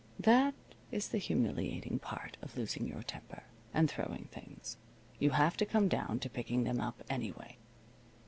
[0.19, 0.55] That
[0.91, 4.77] is the humiliating part of losing your temper and throwing things.
[5.19, 7.59] You have to come down to picking them up, anyway.